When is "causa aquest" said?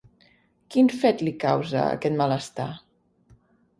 1.45-2.19